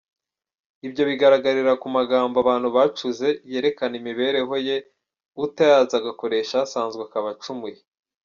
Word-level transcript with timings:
Ibyo 0.87 1.03
bigaragarira 1.09 1.71
ku 1.81 1.87
magambo 1.97 2.35
abantu 2.43 2.67
bacuze 2.77 3.27
yerekana 3.51 3.93
imibereho 4.01 4.53
ye, 4.67 4.77
utayazi 5.43 5.93
agakoresha 6.01 6.55
asanzwe 6.65 7.01
akaba 7.07 7.27
acumuye. 7.35 7.79